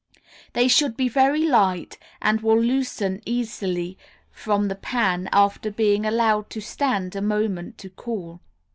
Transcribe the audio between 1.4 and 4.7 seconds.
light, and will loosen easily from